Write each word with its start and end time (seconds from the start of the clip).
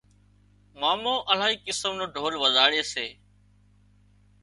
مامو 0.79 1.15
االاهي 1.31 1.55
قسم 1.67 1.91
نو 1.99 2.05
ڍول 2.15 2.33
وزاڙي 2.43 2.81
سي 2.93 3.07